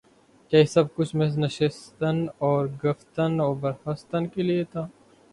کیا 0.49 0.59
یہ 0.59 0.65
سب 0.65 0.85
کچھ 0.95 1.15
محض 1.15 1.37
نشستن 1.39 2.17
و 2.41 2.49
گفتن 2.83 3.39
و 3.39 3.53
برخاستن 3.53 4.27
کے 4.27 4.41
لیے 4.43 4.63
تھا؟ 4.63 4.87